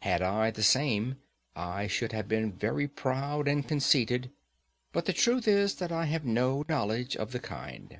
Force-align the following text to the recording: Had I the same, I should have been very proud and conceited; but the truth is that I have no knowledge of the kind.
Had 0.00 0.20
I 0.20 0.50
the 0.50 0.62
same, 0.62 1.16
I 1.56 1.86
should 1.86 2.12
have 2.12 2.28
been 2.28 2.52
very 2.52 2.86
proud 2.86 3.48
and 3.48 3.66
conceited; 3.66 4.30
but 4.92 5.06
the 5.06 5.14
truth 5.14 5.48
is 5.48 5.76
that 5.76 5.90
I 5.90 6.04
have 6.04 6.26
no 6.26 6.66
knowledge 6.68 7.16
of 7.16 7.32
the 7.32 7.40
kind. 7.40 7.98